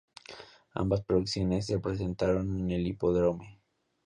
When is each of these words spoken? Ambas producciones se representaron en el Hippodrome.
Ambas 0.73 1.03
producciones 1.03 1.67
se 1.67 1.75
representaron 1.75 2.59
en 2.59 2.71
el 2.71 2.87
Hippodrome. 2.87 3.61